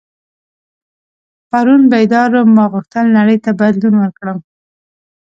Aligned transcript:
پرون 1.49 1.81
بیدار 1.91 2.29
وم 2.35 2.49
ما 2.57 2.65
غوښتل 2.73 3.05
نړۍ 3.17 3.37
ته 3.45 3.51
بدلون 3.59 3.95
ورکړم. 3.97 4.37